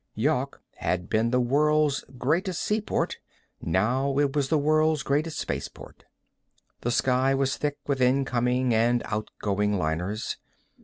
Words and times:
Yawk 0.15 0.63
had 0.77 1.09
been 1.11 1.29
the 1.29 1.39
world's 1.39 2.03
greatest 2.17 2.59
seaport; 2.63 3.19
now 3.61 4.17
it 4.17 4.35
was 4.35 4.49
the 4.49 4.57
world's 4.57 5.03
greatest 5.03 5.37
spaceport. 5.37 6.05
The 6.79 6.89
sky 6.89 7.35
was 7.35 7.55
thick 7.55 7.77
with 7.85 8.01
incoming 8.01 8.73
and 8.73 9.03
outgoing 9.05 9.77
liners. 9.77 10.37